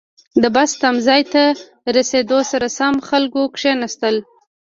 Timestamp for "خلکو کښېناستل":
3.09-4.15